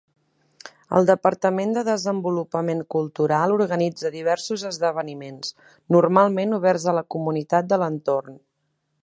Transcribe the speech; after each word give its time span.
El 0.99 1.09
Departament 1.09 1.75
de 1.77 1.83
Desenvolupament 1.89 2.81
Cultural 2.95 3.53
organitza 3.57 4.13
diversos 4.17 4.65
esdeveniments, 4.71 5.53
normalment 5.99 6.59
oberts 6.61 6.89
a 6.95 6.99
la 7.01 7.07
comunitat 7.17 7.71
de 7.75 7.81
l'entorn. 7.85 8.43